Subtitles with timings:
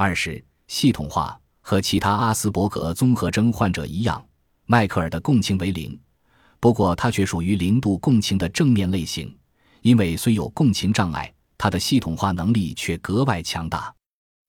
[0.00, 4.24] 二是系统化，和其他阿斯伯格综合征患者一样，
[4.66, 5.98] 迈克尔的共情为零，
[6.60, 9.36] 不过他却属于零度共情的正面类型，
[9.82, 13.92] 因为虽有共情障碍，他的系统化能力却格外强大。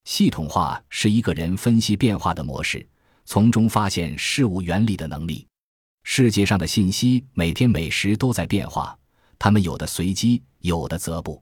[0.04, 2.88] 系统化是一个人分析变化的模式，
[3.25, 5.47] 从中发现事物原理的能力。
[6.04, 8.95] 世界上的信息每天每时都在变化，
[9.39, 11.41] 它们有的随机，有的则不。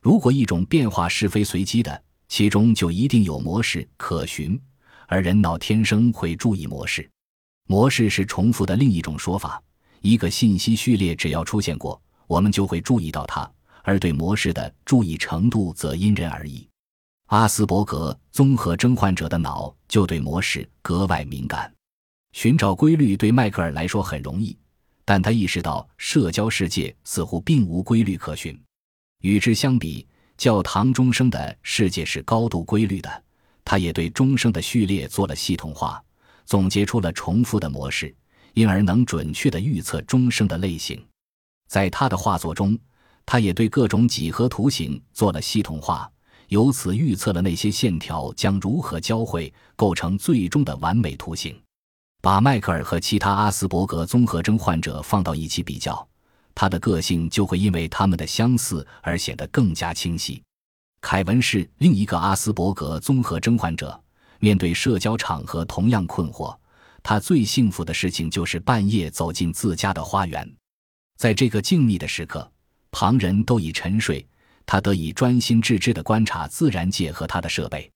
[0.00, 2.00] 如果一种变化是非随机的，
[2.30, 4.58] 其中就一定有模式可循，
[5.08, 7.10] 而人脑天生会注意模式。
[7.66, 9.60] 模式是重复的另一种说法。
[10.00, 13.50] 一个信息序列只要出现过，我们就会注意到它，
[13.82, 16.66] 而对模式的注意程度则因人而异。
[17.26, 21.70] 阿斯伯格综合征患者的脑就对模式格外敏感。
[22.32, 24.56] 寻找规律对迈克尔来说很容易，
[25.04, 28.56] 但他意识到社交世界似乎并无规律可循。
[29.22, 30.06] 与之相比，
[30.40, 33.22] 教堂钟声的世界是高度规律的。
[33.62, 36.02] 他也对钟声的序列做了系统化，
[36.46, 38.16] 总结出了重复的模式，
[38.54, 40.98] 因而能准确地预测钟声的类型。
[41.68, 42.78] 在他的画作中，
[43.26, 46.10] 他也对各种几何图形做了系统化，
[46.48, 51.54] 由此预测了那些线条将如何交汇，构成最终的完美图形。
[52.22, 56.08] 把迈克尔和其他阿斯伯格综合征患者放到一起比较，
[56.54, 60.42] 他的个性就会因为他们的相似而显得更加清晰。
[61.00, 63.98] 凯文是另一个阿斯伯格综合征患者，
[64.38, 66.56] 面对社交场合同样困惑。
[67.02, 70.46] 他最幸福的事情就是半夜走进自家的花园，
[71.16, 72.50] 在这个静谧的时刻，
[72.90, 74.26] 旁人都已沉睡，
[74.66, 77.90] 他得以专心致志地观察自然界和他的设备。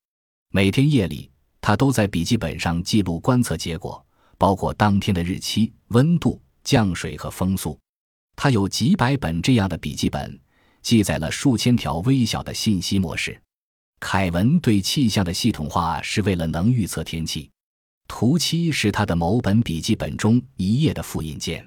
[0.51, 4.05] 每天夜里，他都在笔记本上记录观测结果。
[4.37, 7.79] 包括当天的日期、温度、降水和风速，
[8.37, 10.41] 他有几百本这样的笔记本，
[10.83, 13.41] 记载了数千条微小的信息模式。
[14.01, 17.51] 凯文对气象的系统化是为了能预测天气。
[18.07, 21.67] 图七是他的某本笔记本中一页的复印件。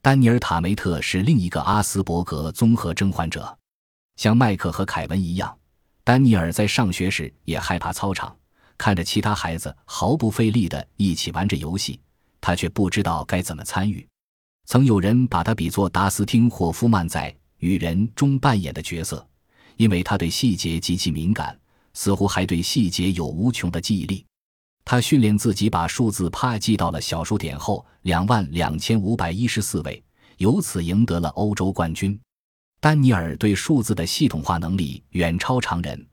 [0.00, 3.58] 丹尼尔·塔梅特是另一个阿斯伯格综合征患者，
[4.16, 5.58] 像麦克和凯文一样，
[6.02, 8.34] 丹尼尔在上学时也害怕操场。
[8.78, 12.00] 看着其他孩子毫不费力地一起玩着游戏，
[12.40, 14.06] 他却不知道该怎么参与。
[14.66, 19.24] 曾有人把他比作达斯汀·霍夫曼在《与人》中扮演的角色，
[19.76, 21.56] 因为他对细节极其敏感，
[21.94, 24.26] 似乎还对细节有无穷的记忆力。
[24.84, 30.02] 他训练自己把数字啪记到了小数点后两万两千五百一十四位，
[30.38, 32.18] 由此赢得了欧洲冠军。
[32.80, 36.06] 丹尼尔对数字的系统化能力远超常人。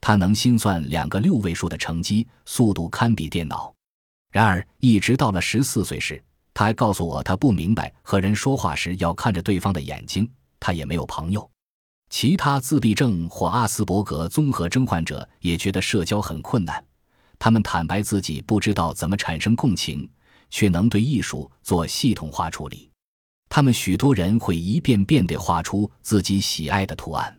[0.00, 3.74] 他能心算两个六位数的乘积，速度堪比电脑。
[4.30, 6.22] 然而，一直到了十四岁时，
[6.58, 10.28] 他还告诉我，他不明白和人说话时要看着对方的眼睛。
[10.58, 11.48] 他也没有朋友。
[12.10, 16.84] 其他自闭症或阿斯伯格综合征患者也觉得社交很困难。
[17.38, 20.10] 他们坦白自己不知道怎么产生共情，
[20.50, 22.90] 却能对艺术做系统化处理。
[23.48, 27.38] 他们许多人会一遍遍地画出自己喜爱的图案。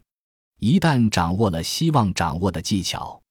[0.62, 3.22] 一旦掌握了希望掌握的技巧，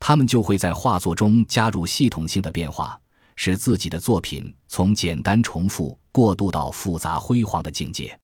[0.00, 2.98] 他们就会在画作中加入系统性的变化，
[3.36, 8.18] 使自己的作品从简单重复过渡到复杂辉煌的境界。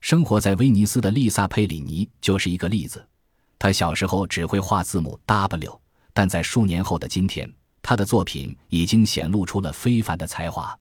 [0.00, 3.06] 生活在威尼斯的丽萨佩里尼就是一个例子。
[3.58, 5.80] 他小时候只会画字母 W，
[6.14, 10.74] 但在数年后的今天，他的作品已经显露出了非凡的才华。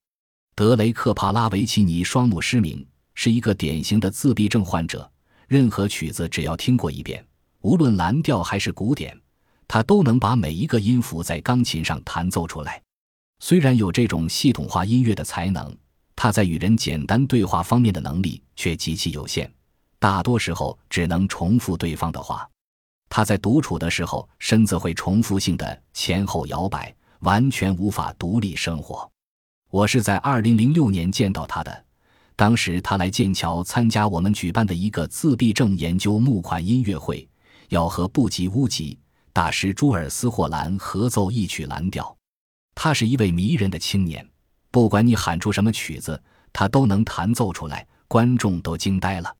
[0.55, 2.85] 德雷克帕拉维奇尼双目失明，
[3.15, 5.09] 是一个典型的自闭症患者。
[5.47, 7.25] 任何曲子只要听过一遍，
[7.61, 9.19] 无论蓝调还是古典，
[9.67, 12.81] 他都能把每一个音符在钢琴上弹奏出来。
[13.39, 15.75] 虽然有这种系统化音乐的才能，
[16.15, 19.51] 他在与人简单对话方面的能力却极其有限，
[19.97, 22.47] 大多时候只能重复对方的话。
[23.09, 29.09] 他在独处的时候，身子会重复性的前后摇摆，完全无法独立生活。
[29.71, 31.85] 我是在二零零六年见到他的。
[32.35, 37.27] 当时他来剑桥参加我们举办的一个自闭症研究募款音乐会，
[37.69, 38.99] 要和布吉乌吉
[39.33, 42.15] 大师朱尔斯霍兰合奏一曲蓝调。
[42.81, 44.25] 他是一位迷人的青年，
[44.71, 46.23] 不管你喊出什么曲子，
[46.53, 49.35] 他都能弹奏出来，观众都惊呆了。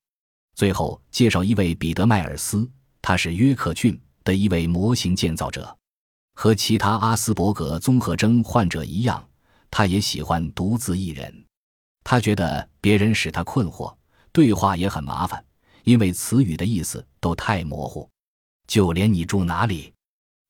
[0.56, 2.69] 最后介绍一位彼得迈尔斯，
[3.01, 5.74] 他是约克郡的一位模型建造者，
[6.36, 9.25] 和其他阿斯伯格综合征患者一样，
[9.71, 11.45] 他也喜欢独自一人。
[12.03, 13.95] 他觉得别人使他困惑，
[14.33, 15.41] 对话也很麻烦，
[15.86, 18.09] 因为词语的意思都太模糊，
[18.68, 19.94] 就连你住哪里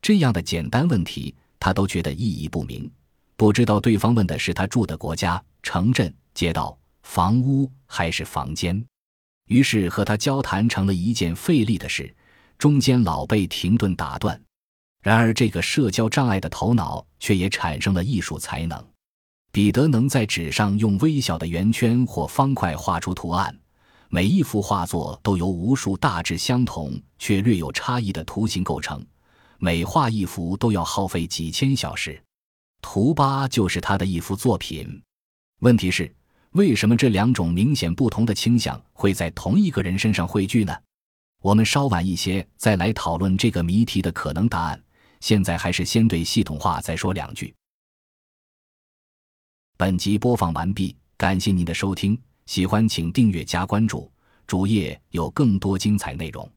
[0.02, 2.90] 这样的简单问题，他都觉得意义不明，
[3.36, 8.84] 不知道对方问的是他住的国家、城镇、街道、房屋还是房间。
[9.48, 12.16] 于是和他交谈成了一件费力的事，
[12.58, 14.40] 中间老被停顿打断。
[15.02, 18.86] 然而，这个社交障碍的头脑却也产生了艺术才能。
[19.52, 23.58] 彼得能在纸上用微小的圆圈或方块画出图案，
[24.10, 29.04] 每一幅画作都由无数大致相同却略有差异的图形构成，
[29.60, 32.22] 每画一幅都要耗费几千小时。
[32.82, 35.02] 图八就是他的一幅作品。
[35.60, 36.10] 问题是，
[36.52, 40.74] 为什么这两种明显不同的倾向会在同一个人身上汇聚呢？
[41.42, 44.82] 我们稍晚一些再来讨论这个谜题的可能答案。
[45.20, 47.54] 现在还是先对系统化再说两句。
[49.76, 54.10] 本集播放完毕，感谢您的收听，喜欢请订阅加关注，
[54.48, 56.50] 主页有更多精彩内容。